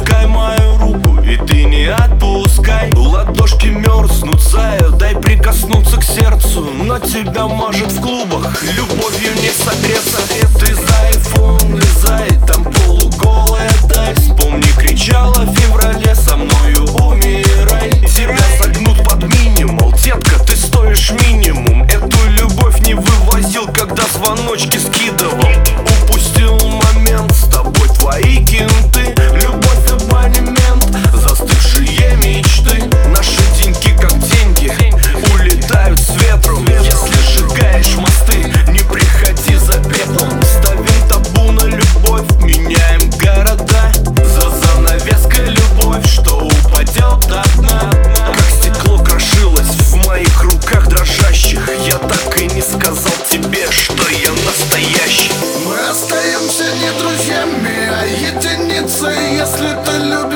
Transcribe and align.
Отпускай 0.00 0.26
мою 0.26 0.78
руку 0.78 1.20
и 1.20 1.36
ты 1.36 1.64
не 1.64 1.84
отпускай. 1.84 2.90
Ну, 2.92 3.10
ладошки 3.10 3.66
мерзнут, 3.66 4.40
зая, 4.40 4.88
дай 4.90 5.14
прикоснуться 5.14 5.98
к 5.98 6.02
сердцу. 6.02 6.66
Но 6.84 6.98
тебя 6.98 7.46
мажет 7.46 7.92
в 7.92 8.00
клубах, 8.00 8.62
любовью 8.62 9.34
не 9.34 9.50
согреться. 9.50 10.18
Ты 10.58 10.74
за 10.74 11.00
айфон, 11.08 11.76
лизай, 11.76 12.30
там 12.46 12.64
полуголая, 12.64 13.70
дай 13.88 14.14
Вспомни, 14.14 14.64
кричала 14.78 15.44
в 15.44 15.54
феврале. 15.54 16.09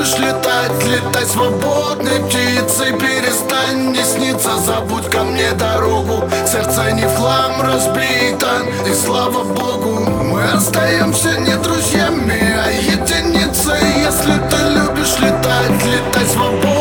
хочешь 0.05 0.19
летать, 0.19 0.85
летай 0.85 1.25
свободной 1.25 2.19
птицей 2.25 2.93
Перестань 2.93 3.91
не 3.91 4.03
сниться, 4.03 4.57
забудь 4.57 5.09
ко 5.09 5.23
мне 5.23 5.51
дорогу 5.51 6.29
Сердце 6.45 6.91
не 6.91 7.05
в 7.05 7.15
хлам 7.15 7.61
разбито, 7.61 8.61
и 8.87 8.93
слава 8.93 9.43
богу 9.43 9.99
Мы 10.23 10.43
остаемся 10.43 11.39
не 11.39 11.55
друзьями, 11.55 12.39
а 12.65 12.71
единицей 12.71 14.03
Если 14.03 14.33
ты 14.49 14.57
любишь 14.69 15.17
летать, 15.19 15.85
летай 15.85 16.25
свободно. 16.27 16.74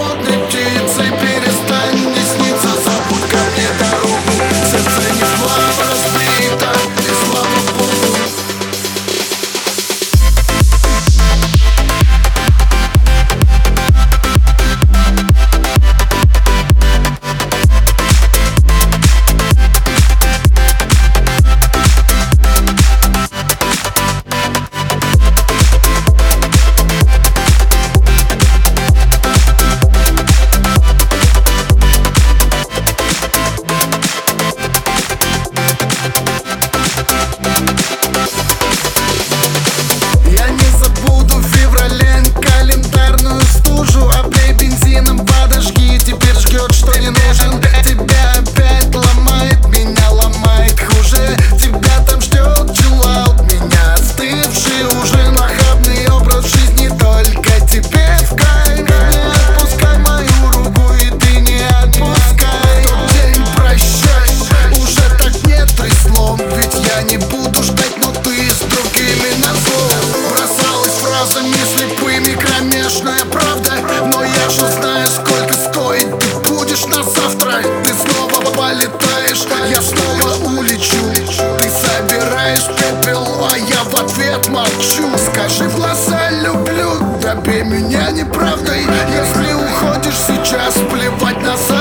Скажи 85.45 85.69
в 85.69 85.77
глаза 85.77 86.31
люблю, 86.31 87.19
добей 87.21 87.65
меня 87.65 88.11
неправдой. 88.11 88.81
Если 88.81 89.53
уходишь 89.53 90.19
сейчас, 90.19 90.73
плевать 90.91 91.43
на 91.43 91.55
самом 91.59 91.74